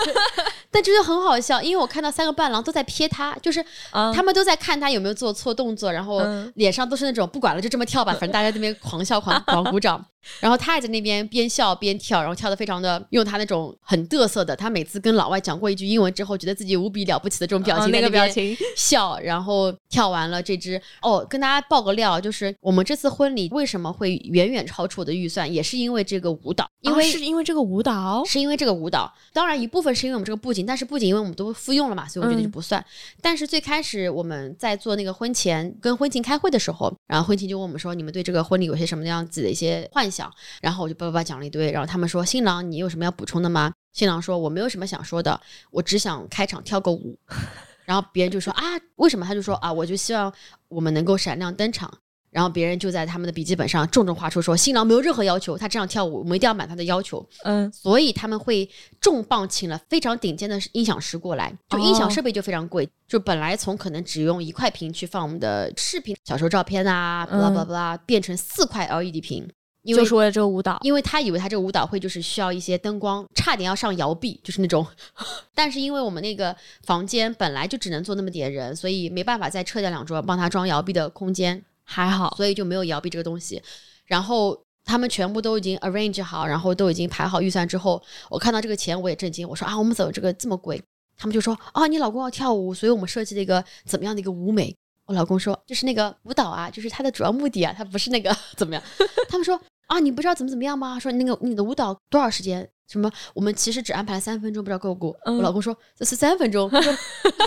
[0.76, 10.06] 但这就很好笑，因为我看到三个伴郎都在瞥他，就是啊他们都在看他有没有做错动作，然后嗯脸上都是那种不管了，就这么跳吧，反正大家在那边狂笑狂 狂鼓掌。
[10.40, 32.84] 然后他还在那边边笑边跳，然后跳的非常的用他那种很嘚瑟的，他每次跟老外讲过一句英文之后，觉得自己无比了不起的这种表情，那个表情 笑，然后跳完了这支哦，跟大家爆个料，就是我们这次婚礼为什么会远远超出我的预算，也是因为这个舞蹈，因为是因为这个舞蹈，是因为这个舞蹈，当然一部分是因为我们这个布景，但是布景因为我们都复用了嘛，所以我觉得就不算。
[33.22, 40.15] 但是最开始我们在做那个婚前跟婚庆开会的时候，然后婚庆就问我们说，你们对这个婚礼有些什么样子的一些幻想？
[40.62, 43.74] 然后我就叭叭叭讲了一堆，然后他们说，新郎你有什么要补充的吗？
[43.94, 45.40] 新郎说，我没有什么想说的，
[45.72, 47.18] 我只想开场跳个舞。
[47.86, 48.62] 然后别人就说啊，
[48.96, 49.26] 为什么？
[49.26, 50.34] 他就说啊，我就希望
[50.68, 51.92] 我们能够闪亮登场。
[52.32, 57.26] 然后别人就在他们的笔记本上重重画出说，新郎没有任何要求，他这样跳舞，我们一定要满他的要求。
[57.44, 69.50] 嗯，所以他们会重磅请了非常顶尖的音响师过来，就音响设备就非常贵，就本来从可能只用一块屏去放我们的视频、小时候照片啊，巴拉巴拉，变成四块 LED 屏。
[69.94, 74.86] 就是为了这个舞蹈，因为他以为他这个舞蹈会就是需要一些灯光，差点要上摇臂，就是那种。
[75.54, 83.62] 但是因为我们那个房间本来就只能坐那么点人，所以没办法再撤掉两桌帮他装摇臂的空间，还好，所以就没有摇臂这个东西。
[84.06, 90.82] 然后他们全部都已经 arrange 好，然后都已经排好预算之后，我看到这个钱我也震惊，我说啊，我们怎么这个这么贵？
[91.18, 94.76] 他们就说啊，你老公要跳舞，所以我们设计了一个怎么样的一个舞美？
[95.06, 98.84] 我老公说就是那个舞蹈啊，就是他的主要目的啊，他不是那个 怎么样？
[99.30, 99.60] 他们说。
[99.88, 101.00] 啊，你不知道怎么怎么样吗？
[101.00, 102.70] 说那个你的舞蹈多少时间？
[102.88, 103.12] 什么？
[103.34, 105.18] 我们其实只安排了三分钟，不知道够不够？
[105.26, 106.68] 我老公说这是三分钟，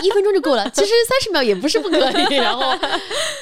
[0.03, 0.69] 一分钟就够了。
[0.71, 2.35] 其实三十秒也不是不可以。
[2.35, 2.61] 然后，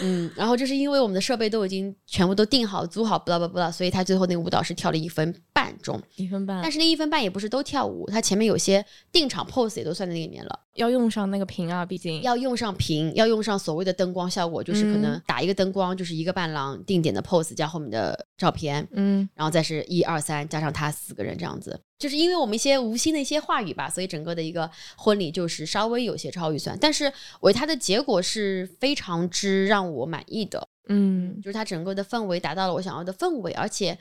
[0.01, 6.61] 嗯，然后就是因为我们的设备都已经全部都定好、租好，不啦不啦不啦，所以他最后那个舞蹈是跳了一分半钟，一分半。
[6.61, 10.59] 但是那一分半也不是都跳舞，他前面有些定场 pose 也都算在那里面了。
[10.75, 21.81] 要用上那个屏啊，毕竟要用上屏，要用上所谓的灯光效果，就是可能打一个灯光，就是一个伴郎定点的 pose 加后面的照片，嗯，然后再是一二三加上他四个人这样子。
[21.97, 33.97] 就是因为我们一些无心的一些话语吧，所以整个的一个婚礼就是稍微有些超预算，但是为它的结果是非常之让我满意的，嗯，就是它整个的氛围达到了我想要的氛围，而且。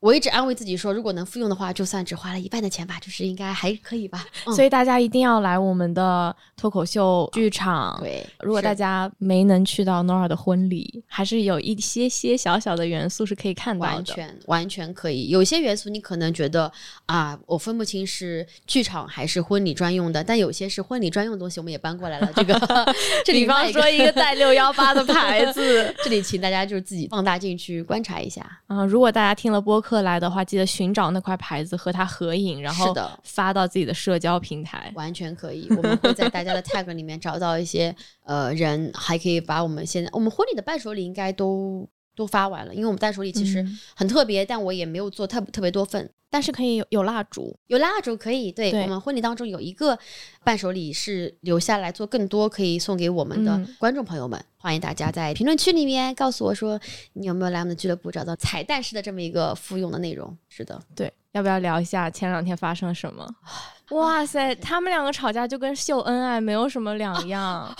[0.00, 4.24] 我一直安慰自己说，如果能复用的话，就算只花了一半的钱吧，就是应该还可以吧。
[4.56, 7.98] 所以大家一定要来我们的脱口秀剧场。
[8.00, 13.92] 对，如果大家没能去到 Nora 的婚礼，还是有一些些小小的元素是可以看到的。
[13.92, 16.72] 完全完全可以，有些元素你可能觉得
[17.04, 22.32] 啊，我分不清是剧场还是婚礼专用的，但有些是婚礼专用的东西，我们也搬过来了。
[22.34, 22.58] 这个，
[23.22, 28.82] 这里比方说一个带六幺八的牌子， 这里请大家就是自己放大镜去观察一下啊。
[28.86, 29.89] 如果大家听了播客。
[29.90, 35.66] 客来的话，记得寻找那块牌子和他合影，然后发到自己的社交平台，完全可以。
[35.76, 46.08] 我们会在大家的 tag 里面找到一些 呃人，还可以把我们现在我们婚礼的伴手礼应该都都发完了，因为我们伴手礼其实很特别，但我也没有做特特别多份。
[46.30, 48.52] 但是可以有有蜡烛，有蜡烛可以。
[48.52, 49.98] 对我们婚礼当中有一个
[50.44, 54.42] 伴手礼是留下来做更多可以送给我们的观众朋友们。
[54.56, 56.78] 欢迎大家在评论区里面告诉我说，
[57.14, 60.36] 你有没有来我们的俱乐部找到彩蛋式的这么一个复用的内容？
[60.50, 63.26] 是的，对，要不要聊一下前两天发生了什么？
[63.92, 67.74] 哇塞，他们两个吵架就跟秀恩爱没有什么两 样，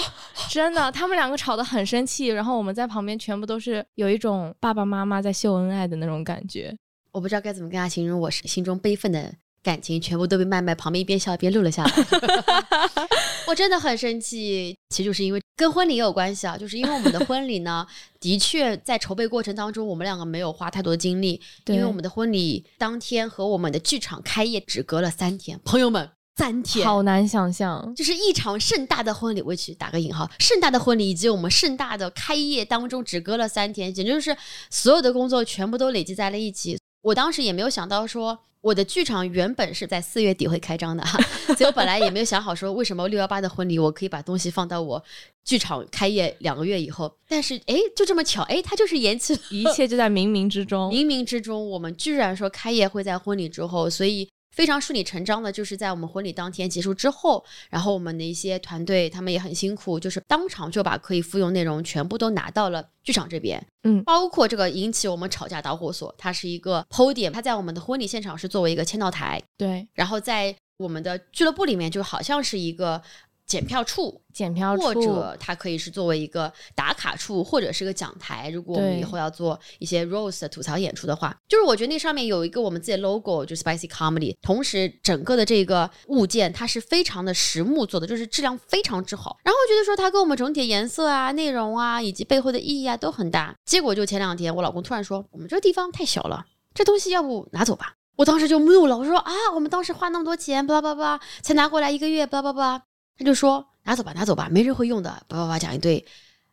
[0.48, 6.74] 真的，他们两个吵得很生气，然后我们在旁边全部都是有一种爸爸妈妈在秀恩爱的那种感觉。
[7.12, 11.92] 我不知道该怎么跟他形容，我是心中悲愤的感情全部都被麦麦旁边一边笑一边录了下来。
[13.48, 17.84] 我真的很生气，其实就是因为跟婚礼也有关系啊，就是因为我们的婚礼呢，
[18.20, 34.36] 的确在筹备过程当中，我们两个没有花太多精力，因为我们的婚礼当天和我们的剧场开业只隔了三天，朋友们，三天，好难想象，就是一场盛大的婚礼，我去打个引号，盛大的婚礼以及我们盛大的开业当中只隔了三天，简直就是
[34.70, 36.78] 所有的工作全部都累积在了一起。
[37.02, 41.18] 我当时也没有想到说，我的剧场原本是在四月底会开张的哈，
[41.56, 45.02] 所以我本来也没有想好说，为什么六幺八的婚礼我可以把东西放到我
[45.44, 54.28] 剧场开业两个月以后，但是哎，就这么巧，哎，它就是延期，一切就在冥冥之中， 冥冥之中，我们居然说开业会在婚礼之后，所以。
[54.50, 73.02] 非常顺理成章的，就是在我们婚礼当天结束之后，然后我们的一些团队他们也很辛苦，就是当场就把可以复用内容全部都拿到了剧场这边，嗯，包括这个引起我们吵架导火索，它是一个 podium，它在我们的婚礼现场是作为一个签到台，对，然后在我们的俱乐部里面就好像是一个。
[73.50, 78.48] 检票处，检票处，或者它可以是作为一个打卡处，或者是个讲台。
[78.50, 84.36] 如果我们以后要做一些 rose 的吐槽演出的话，就是我觉得那上面有一个我们自己的 logo，就是 spicy comedy。
[84.40, 89.36] 同时，整个的这个物件它是非常的实木做的，就是质量非常之好。
[89.42, 93.52] 然后觉得说它跟我们整体颜色啊、内容啊以及背后的意义啊都很大。
[93.64, 96.46] 结果就前两天，我老公突然说，我们这个地方太小了。
[96.72, 97.94] 这东西要不拿走吧？
[98.14, 102.82] 我当时就怒了，我说啊，我们当时花那么多钱，巴拉巴拉，才拿过来一个月，巴拉巴拉。
[103.20, 106.02] 他就说拿走吧，拿走吧，没人会用的，叭叭叭讲一堆，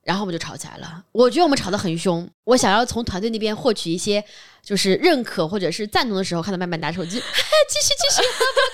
[0.03, 1.01] 然后我们就吵起来了。
[1.13, 4.21] 我觉得我们吵得很凶，我想要从团队那边获取一些。
[4.63, 7.19] 就是认可或者是赞同的时候，看到慢慢拿手机，继
[7.81, 8.21] 续继续，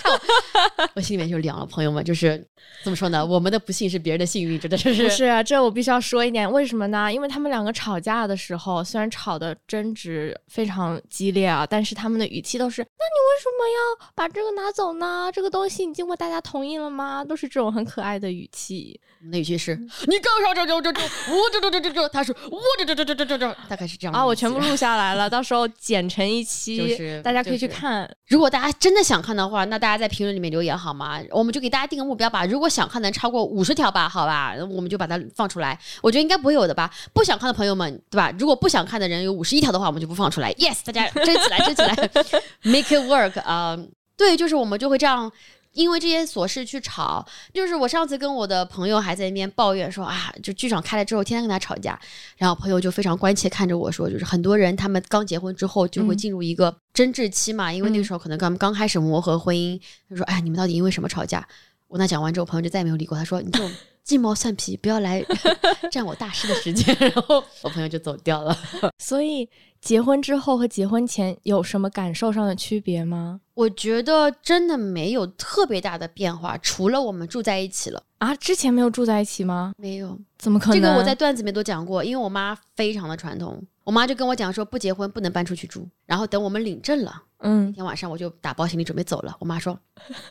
[0.02, 1.66] 不要看我， 我心里面就凉了。
[1.66, 2.44] 朋友们，就是
[2.84, 3.26] 怎么说呢？
[3.26, 4.94] 我们的不幸是别人的幸运，真的是。
[4.94, 7.12] 不是啊，这我必须要说一点，为什么呢？
[7.12, 15.32] 因为他们两个吵架的时候，虽然吵的争执非常激烈啊，但是他们的语气都是：那你为什么要把这个拿走呢？
[15.34, 17.24] 这个东西你经过大家同意了吗？
[17.24, 19.00] 都是这种很可爱的语气。
[19.32, 20.54] 那语气是：你干啥？
[20.54, 24.26] 这这这这，我这这这这这，他说我这这这这这这这，大概是这样啊。
[24.26, 25.68] 我全部录下来了，到时候。
[25.84, 28.10] 剪成一期，就是大家可以去看。
[28.30, 31.20] 如果大家真的想看的话，那大家在评论里面留言好吗？
[31.30, 32.46] 我们就给大家定个目标吧。
[32.46, 35.78] 如果想看能超过五十条吧，好吧，我们就把它放出来。
[36.02, 36.90] 我觉得应该不会有的吧。
[37.12, 38.34] 不想看的朋友们，对吧？
[38.40, 40.54] 如果不想看的人有五十一条的话，我们就不放出来。
[40.54, 41.96] Yes，大家争起来，争起来，
[42.64, 43.78] Make it work 啊！
[44.16, 45.30] 对，就是我们就会这样。
[45.74, 52.00] 因为这些琐事去吵，就是我上次跟我的朋友还在那边抱怨说啊，就剧场开了之后，天天跟他吵架，
[52.38, 61.48] 然后朋友就非常关切看着我说，就是很多人他们刚结婚之后就会进入一个争执期嘛，因为那个时候可能刚刚开始磨合婚姻，他说哎，你们到底因为什么吵架？
[61.88, 63.72] 我那讲完之后，朋友就再也没有理过，他说你这种
[64.04, 65.24] 鸡毛蒜皮，不要来
[65.92, 68.58] 占我大师的时间， 然后我朋友就走掉了，
[69.00, 69.50] 所以。
[69.84, 73.42] 结婚之后和结婚前有什么感受上的区别吗？
[73.54, 78.34] 我觉得真的没有特别大的变化，除了我们住在一起了啊。
[78.38, 79.74] 之前没有住在一起吗？
[79.78, 80.76] 没有，怎么可能？
[80.76, 87.22] 这个我在段子里面都讲过，因为我妈非常的传统，我妈就跟我讲说，不结婚不能搬出去住，然后等我们领证了。
[87.44, 89.36] 嗯，那天晚上我就打包行李准备走了。
[89.40, 89.78] 我妈说：“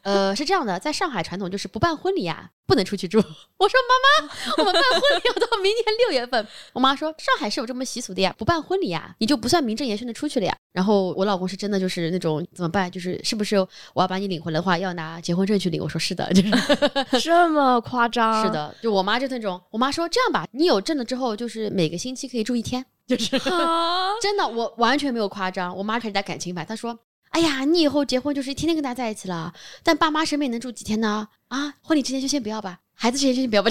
[0.03, 3.19] 呃，是这样的，在上海传统就是不办婚礼呀，不能出去住。”
[3.59, 12.91] 我说：“妈妈，我们办婚礼要到明年六月份。”我妈说：“上海是有这么习俗的呀，不办婚礼呀，你就不算名正言顺的出去了呀。”然后我老公是真的就是那种怎么办？
[12.91, 13.57] 就是是不是
[13.93, 15.83] 我要把你领回来的话，要拿结婚证去领？
[15.83, 18.43] 我说是的，就是 这么夸张。
[18.45, 22.85] 是的，就我妈就那种，我妈说这样吧，你有证了之后，就是每个星期可以住一天。
[23.17, 23.51] 就是
[24.21, 25.77] 真的，我完全没有夸张。
[25.77, 26.99] 我妈开始打感情牌，她说
[27.31, 31.29] ：“哎呀，你以后结婚就是天天跟他在一起了，但爸妈身边能住几天呢？
[31.49, 33.71] 啊，婚礼之前就先不要吧，孩子之前就先不要吧。”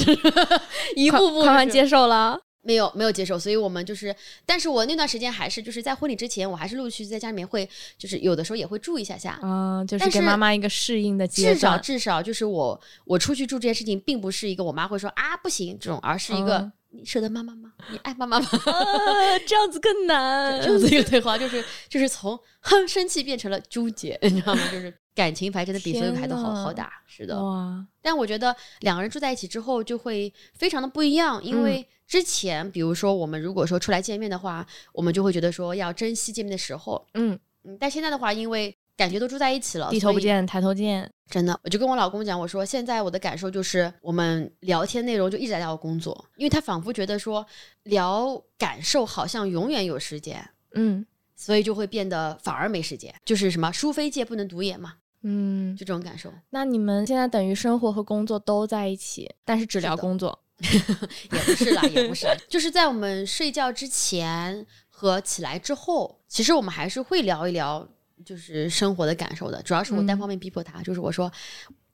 [0.95, 11.55] 一步步慢慢接受了，没有没有接受，所以我们就是，但是我那段时间还是就是在婚礼之前，我还是陆陆续续在家里面会，就是有的时候也会住一下下，嗯，就是给妈妈一个适应的阶段。
[11.55, 16.71] 至少至少就是我我出去住这件事情，并不是一个我妈会说啊不行这种，而是一个。
[16.91, 17.71] 你舍得妈妈吗？
[17.91, 18.47] 你爱妈妈吗？
[19.47, 20.59] 这样子更难。
[20.61, 24.61] 这样子一个对话，就是就是从哼生气变成了纠结， 你知道吗？
[24.71, 26.91] 就是感情牌真的比所有牌都好好打。
[27.07, 27.85] 是的，哇！
[28.01, 37.05] 但我觉得两个人住在一起之后就会非常的不一样，因为之前比如说我们如果说出来见面的话，我们就会觉得说要珍惜见面的时候。
[37.13, 47.43] 嗯嗯，但现在的话，因为感觉都住在一起了，低头不见抬头见，真的，我就跟我老公讲，我说现在我的感受就是，我们聊天内容就一直在聊工作，因为他仿佛觉得说
[47.81, 51.03] 聊感受好像永远有时间，嗯，
[51.35, 56.31] 所以就会变得反而没时间，就是什么书非借不能读也嘛，嗯，就这种感受。
[56.51, 67.87] 那你们现在等于生活和工作都在一起，但是只聊工作， 也不是啦，也不是，就是在我们睡觉之前和起来之后，其实我们还是会聊一聊。
[68.25, 70.81] 就是生活的感受的，主要是我单方面逼迫他。
[70.81, 71.31] 就是我说，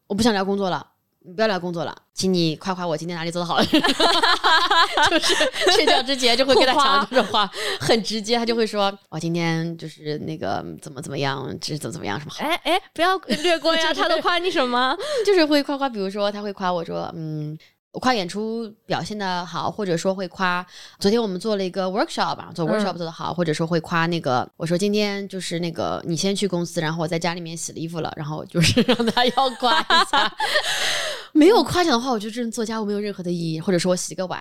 [0.08, 0.86] 我不想聊工作了，
[1.20, 3.66] 你不要聊工作了，请你夸夸我今天哪里做的好了。
[5.10, 5.36] 就是
[5.76, 12.32] 睡觉之前就会跟他讲这种话， 很直接，他就会说，我今天就是那个怎么怎么样，是怎么怎么样什么。
[12.40, 14.96] 哎哎，不要略过呀， 他都夸你什么？
[15.26, 17.58] 就是会夸夸，比如说他会夸我说，嗯。
[17.98, 20.64] 我夸演出表现的好，或者说会夸
[21.00, 30.32] 昨天我们做了一个 workshop 吧，做 workshop 做的好，或者说会夸那个我说今天就是那个你先去公司，然后我在家里面洗了衣服了，然后就是让他要夸一下。
[31.34, 34.40] 没有夸奖的话，我觉得这做家务没有任何的意义，或者说我洗个碗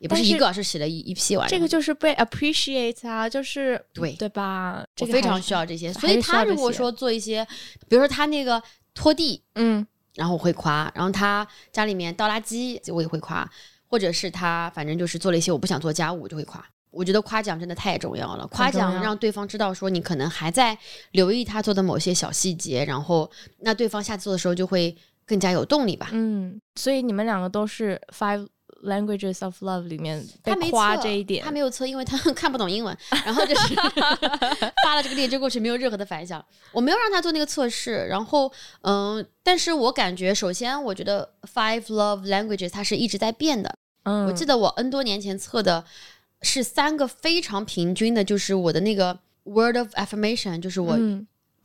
[0.00, 1.48] 也不是一个，是洗了一一批碗。
[1.48, 4.84] 这个就是被 appreciate 啊，就是对对吧？
[4.98, 7.46] 我非常需要这些，所以他如果说做一些，
[7.88, 8.60] 比如说他那个
[8.94, 9.86] 拖地，嗯。
[10.16, 13.48] 然后我会夸，然后他家里面倒垃圾，我也会夸，
[13.86, 16.64] 或者是他反正就是做了一些我不想做家务，我就会夸。
[16.90, 20.76] 我觉得夸奖真的太重要了，夸奖让对方知道说你可能还在
[21.12, 26.08] 留意他做的某些小细节，然后那对方下次做的时候就会更加有动力吧。
[26.12, 28.48] 嗯，所以你们两个都是 five。
[28.86, 32.96] Languages of love 里面被夸这一点，他没有测，因为他 看不懂英文，
[33.26, 33.74] 然后就是
[34.84, 36.44] 发了这个链接过去，没有任何的反响。
[36.72, 38.50] 我没有让他做那个测试，然后
[38.82, 43.74] 嗯，但是我感觉，首先我觉得 Five Love Languages 它是一直在变的。
[44.04, 45.84] 嗯，我记得我 N 多年前测的
[46.42, 50.96] 是三个非常平均的，就是我的那个 word of affirmation，就是我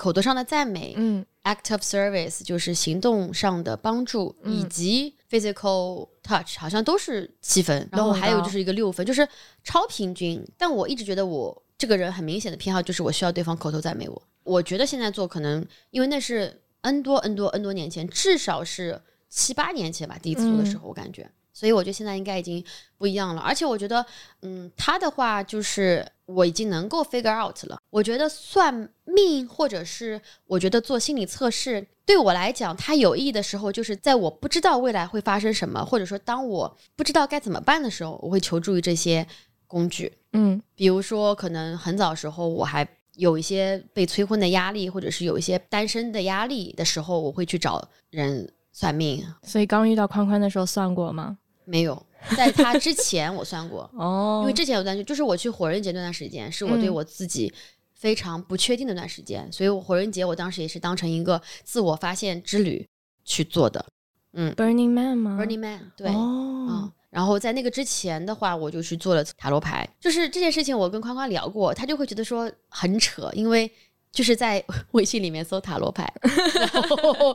[0.02, 9.28] 口头上的赞美，嗯，act of service 就是行动上的帮助，以及 physical touch 好像都是七分，然后还有就是一个六分，就是
[9.64, 10.44] 超平均。
[10.58, 14.20] 但我一直觉得我这个人很明显的偏好就是我需要对方口头赞美我。
[14.42, 19.00] 我觉得现在做可能因为那是 n 多 n 多 n 多年前，至少是
[19.30, 21.30] 七八年前吧，第一次做的时候我感觉。
[21.54, 22.64] 所以我觉得现在应该已经
[22.98, 24.04] 不一样了，而且我觉得，
[24.42, 27.80] 嗯，他的话就是我已经能够 figure out 了。
[27.92, 39.28] 我觉得算命或者是我觉得做心理测试，对我来讲，它有意义的时候，就是在我不知道未来会发生什么，或者说当我不知道该怎么办的时候，我会求助于这些
[39.68, 40.12] 工具。
[40.34, 49.22] 嗯，比如说可能很早时候我还有一些被催婚的压力，或者是有一些单身的压力的时候，我会去找人算命。
[49.44, 51.38] 所以刚遇到宽宽的时候算过吗？
[51.66, 57.54] 没有，在他之前我算过 哦，因为之前有段时就是我去火人节那段时间，是我对我自己
[58.02, 62.86] 非常不确定的那段时间，所以我火人节我当时也是当成一个自我发现之旅
[63.24, 63.86] 去做的。
[64.34, 73.72] 嗯，Burning Man 吗？Burning Man，对，嗯，然后在那个之前的话，我就去做了塔罗牌，就是这件事情我跟宽宽聊过，他就会觉得说很扯，因为。
[74.14, 76.06] 就是在 微信里面搜塔罗牌，
[76.54, 77.34] 然后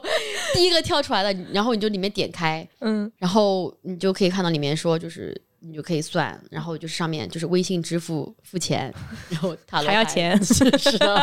[0.53, 5.35] 第一个跳出来了，然后你就里面点开，嗯，然后你就可以看到里面说，就是
[5.67, 8.93] 你就可以算，然后就是上面就是微信支付付钱，
[9.29, 10.65] 然后 塔罗还要钱，是
[10.99, 11.17] 的，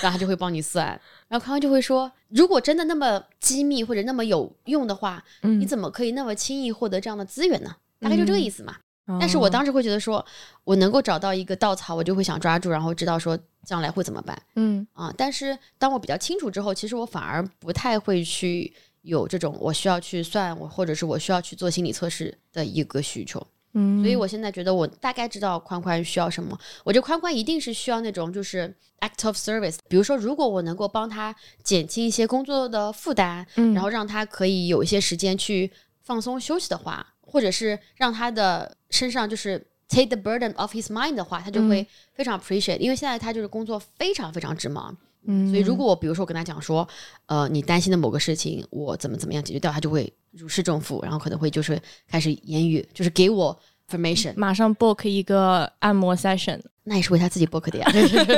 [0.00, 0.86] 然后他就会帮你算，
[1.28, 7.74] 然后康康就会说，如果真的那么机密或者那么有用的话，你怎么可以那么轻易获得这样的资源呢？
[7.98, 8.76] 大概就这个意思嘛。
[9.20, 10.24] 但是我当时会觉得说，
[10.64, 14.40] 我能够找到一个稻草，我就会想抓住，然后知道说将来会怎么办。
[14.54, 18.72] 嗯啊，但是当我比较清楚之后，其实我反而不太会去
[19.02, 23.44] 有这种我需要去算我，或者是我需要去做心理测试的一个需求。
[23.74, 26.58] 嗯，所以我现在觉得我大概知道宽宽需要什么。
[26.84, 35.70] 我觉得宽宽一定是需要那种就是 act of service，比如说如果我能够帮他减轻一些工作的负担，然后让他可以有一些时间去
[36.02, 37.06] 放松休息的话。
[37.24, 39.56] 或者是让他的身上就是
[39.88, 44.94] take the burden of his mind 的话，他就会非常 appreciate，因为现在他就是工作非常非常之忙，
[45.26, 46.86] 嗯，所以如果我比如说我跟他讲说，
[47.26, 53.56] 呃，你担心的某个事情，我怎么怎么样解决掉，他就会如释重负，然后可能会就是开始言语，就是给我
[53.88, 57.86] information，马上 book 一个按摩 session，那也是为他自己 book 的呀，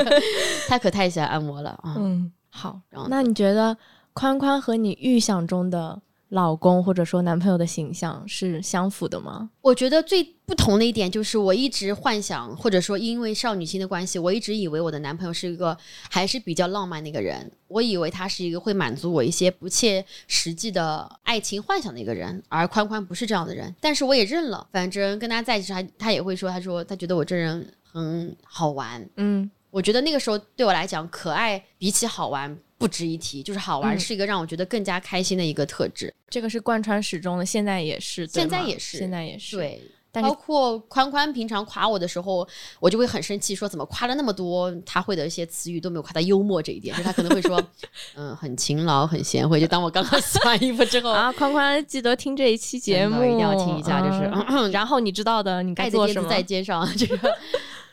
[0.67, 3.75] 他可太喜欢按摩了啊，嗯，好，然后那你觉得
[4.13, 6.01] 宽宽和你预想中的？
[6.35, 9.49] 老公或者说男朋友的形象是相符的吗？
[9.61, 15.75] 我觉得最不同的一点就是，我一直幻想，或者说因为少女心的关系，我一直以为我的男朋友是一个
[16.09, 17.49] 还是比较浪漫的一个人。
[17.69, 23.73] 我以为他是一个会满足我一些不切实际的爱情幻想的一个人，而宽宽不是这样的人。
[23.79, 29.07] 但是我也认了，反正跟他在一起，他他也会说，他说他觉得我这人很好玩。
[29.15, 32.57] 嗯，我觉得那个时候对我来讲，可爱比起好玩。
[32.77, 36.13] 不值一提，就是好玩是一个让我觉得更加开心的一个特质。
[36.29, 39.55] 这个是贯穿始终的，现在也是，现在也是，现在也是。
[39.55, 42.47] 对，包括宽宽平常夸我的时候，
[42.79, 47.61] 我就会很生气，说怎么夸了那么多，他会的一些词语都没有夸他幽默这一点，就他可能会说，
[48.15, 49.59] 嗯，很勤劳，很贤惠。
[49.59, 54.21] 就当我刚刚 洗完衣服之后啊，宽宽记得听这一期节目，一定要听一下，就是，
[54.71, 57.37] 然后你知道的，你该做什么，在肩上这个。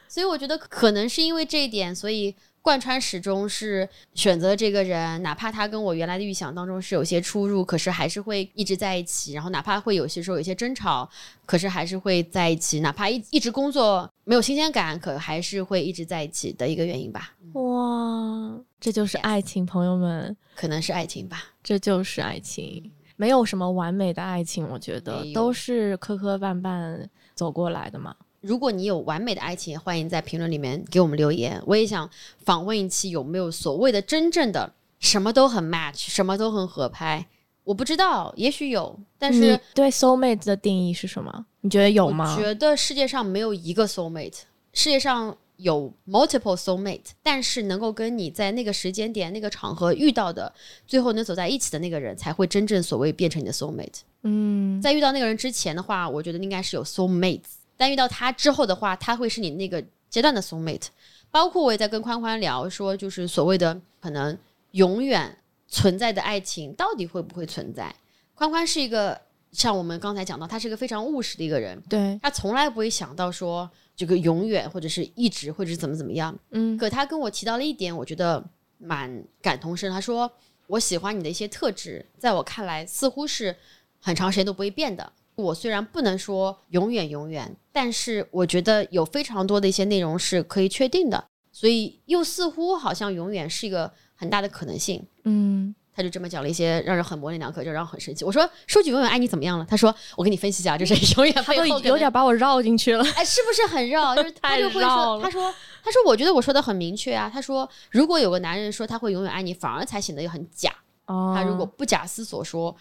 [0.09, 2.35] 所以我觉得可能是因为这一点，所以。
[2.63, 9.33] 贯穿始终是选择这个人，哪怕他跟我原来的预想当中是有些出入，可是还是会一直在一起。
[9.33, 11.09] 然后哪怕会有些时候有些争吵，
[11.45, 12.79] 可是还是会在一起。
[12.79, 17.35] 哪怕一一直工作没有新鲜感，可还是会一直在一起的一个原因吧。
[17.55, 21.45] 哇，这就是爱情，朋友们，可能是爱情吧。
[21.65, 28.15] 这就是爱情，没有什么完美的爱情，我觉得都是磕磕绊绊走过来的嘛。
[28.43, 31.63] 如果你有完美的爱情，欢迎在评论里面给我们留言。
[31.65, 32.09] 我也想
[32.45, 37.25] 访问一期有没有所谓的真正的什么都很 match，什么都很合拍。
[37.63, 41.47] 我不知道，也许有，但是对 soul mate 的定义是什么？
[41.61, 42.35] 你觉得有吗？
[42.37, 44.41] 我觉得世界上没有一个 soul mate，
[44.73, 50.53] 世界上有 multiple soul mate，但是能够跟你在那个时间点、那个场合遇到的，
[50.89, 54.01] 最后能走在一起的那个人，才会真正所谓变成你的 soul mate。
[54.25, 57.62] 嗯，在遇到那个人之前的话，我觉得应该是有 soul mates。
[57.83, 60.87] 但遇到他之后的话，他会是你那个阶段的 soul mate。
[61.33, 64.39] 包括我也在跟宽宽聊，说就是所谓的可能
[64.71, 67.93] 永远存在的爱情，到底会不会存在？
[68.35, 69.21] 宽宽是一个
[69.51, 76.39] 像我们刚才讲到，他是一个非常务实的一个人，对他从来不会想到说这个永远或者是一直或者是怎么怎么样。
[76.53, 78.45] 嗯，可他跟我提到了一点，我觉得
[78.79, 79.91] 蛮感同身。
[79.91, 80.31] 他说
[80.69, 83.57] 我喜欢你的一些特质，在我看来似乎是
[84.01, 85.13] 很长时间都不会变的。
[85.35, 91.25] 我虽然不能说永远永远，但是我觉得有非常多的一些内容是可以确定的。
[91.55, 95.05] 所以又似乎好像永远是一个很大的可能性。
[95.25, 98.25] 嗯，他就这么讲了一些让人很模棱两可，就让我很生气。
[98.25, 99.67] 我说说句永远爱你怎么样了？
[99.69, 103.05] 他说我给你分析一下，就是 永远他都背后有点把我绕进去了。
[103.17, 104.17] 哎，是不是很绕？
[104.17, 105.55] 就是他就会说，他说，
[105.85, 107.31] 他说，我觉得我说的很明确啊。
[107.33, 110.75] 他说，如果有个男人说他会永远爱你，反而才显得很假。
[111.05, 112.75] 哦他如果不假思索说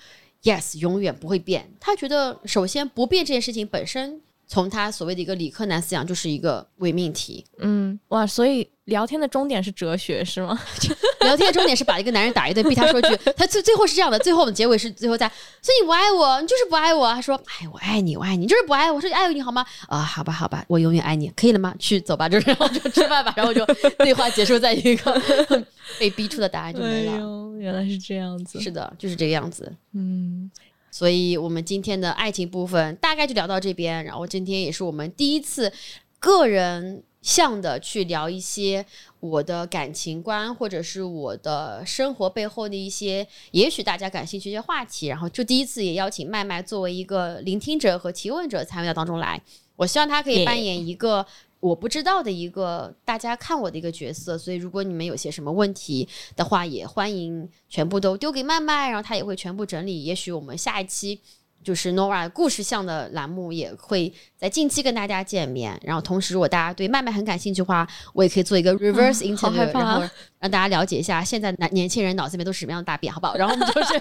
[0.44, 4.22] yes，永远不会变，他觉得首先不变这件事情本身，
[4.52, 7.45] 从他所谓的一个理科男思想就是一个伪命题。
[7.60, 10.60] 嗯，哇，所以聊天的终点是哲学是吗？
[11.24, 15.26] 聊天的终点是把一个男人打一顿，逼他说句，他最最后是这样的，最后的结尾是最后在，
[15.62, 17.14] 所以你不爱我，你就是不爱我。
[17.14, 18.97] 他说，哎，我爱你，我爱你，你就是不爱我。
[18.97, 19.66] 我说爱你好吗？
[19.88, 21.74] 啊，好吧，好吧，我永远爱你，可以了吗？
[21.80, 23.66] 去走吧，就是然后就吃饭吧，然后就
[23.99, 25.66] 对话结束在一个
[25.97, 27.18] 被逼出的答案就没了。
[27.20, 28.60] 呦，原来是这样子。
[28.60, 29.74] 是的，就是这个样子。
[29.93, 30.52] 嗯，
[30.92, 35.72] 所以我们今天的爱情部分大概就聊到这边，然后今天也是我们第一次
[36.20, 38.86] 个人向的去聊一些
[39.22, 49.42] 我的感情观，或者是我的生活背后的一些，也许大家感兴趣一些话题，然后就第一次也邀请麦麦作为一个聆听者和提问者参与到当中来，
[49.78, 51.26] 我希望他可以扮演一个。
[51.62, 56.05] 我不知道的一个大家看我的一个角色，所以如果你们有些什么问题
[56.36, 60.03] 的话，也欢迎全部都丢给麦麦，然后他也会全部整理。
[60.03, 61.22] 也许我们下一期
[61.64, 65.80] 就是 Nora 故事向的栏目也会在近期跟大家见面。
[65.84, 70.01] 然后同时，如果大家对麦麦很感兴趣的话，我也可以做一个 reverse interview，、然后
[70.39, 73.36] 让大家了解一下现在男年轻人脑子里面都是什么样的大便，好不好？
[73.36, 73.99] 然后我们就是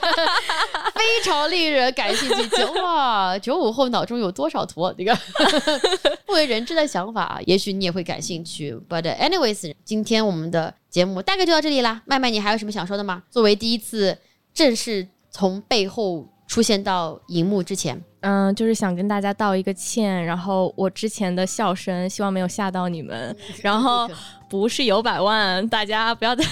[0.94, 5.16] 非常令人感兴趣，就哇，九五后脑中有多少坨这个
[6.26, 8.74] 不为人知的想法，也许你也会感兴趣。
[8.88, 12.02] But anyways，今天我们的节目大概就到这里啦。
[12.06, 13.22] 麦麦，你还有什么想说的吗？
[13.30, 14.16] 作为第一次
[14.54, 23.34] 正式从背后出现到荧幕之前，嗯，就是想跟大家道一个歉，然后我之前的笑声，希望没有吓到你们。
[23.62, 24.10] 然后
[24.50, 26.44] 不是有百万，大家不要再。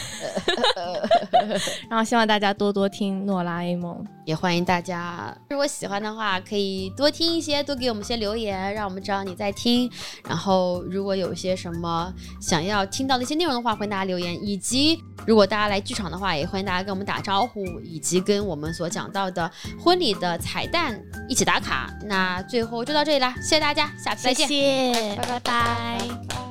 [1.90, 4.06] 然后希望大家多多听诺拉 A 梦。
[4.24, 9.90] 也欢迎大家，如果喜欢的话，可以多听一些，多给我们些留言，让我们知道你在听。
[10.28, 14.38] 然后，如果有一些什么想要听到的一些内容的话，欢迎大家留言。
[14.44, 19.50] 以及，如果大家来剧场的话，也欢迎大家跟我们打招呼，以及跟我们所讲到的
[19.82, 21.90] 婚礼的彩蛋一起打卡。
[22.04, 24.46] 那最后就到这里啦，谢谢大家，下次再见。
[24.46, 26.47] 谢谢，拜拜拜。